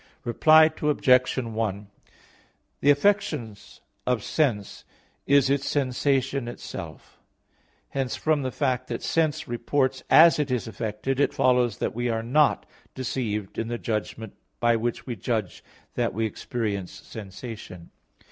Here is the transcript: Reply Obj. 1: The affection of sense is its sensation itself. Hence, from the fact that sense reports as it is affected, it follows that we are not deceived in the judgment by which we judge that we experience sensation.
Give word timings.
Reply 0.23 0.71
Obj. 0.81 1.37
1: 1.37 1.87
The 2.79 2.89
affection 2.89 3.55
of 4.07 4.23
sense 4.23 4.83
is 5.27 5.47
its 5.47 5.67
sensation 5.67 6.47
itself. 6.47 7.19
Hence, 7.89 8.15
from 8.15 8.41
the 8.41 8.49
fact 8.49 8.87
that 8.87 9.03
sense 9.03 9.47
reports 9.47 10.01
as 10.09 10.39
it 10.39 10.49
is 10.49 10.67
affected, 10.67 11.19
it 11.19 11.35
follows 11.35 11.77
that 11.77 11.93
we 11.93 12.09
are 12.09 12.23
not 12.23 12.65
deceived 12.95 13.59
in 13.59 13.67
the 13.67 13.77
judgment 13.77 14.33
by 14.59 14.75
which 14.75 15.05
we 15.05 15.15
judge 15.15 15.63
that 15.93 16.15
we 16.15 16.25
experience 16.25 16.91
sensation. 16.93 17.91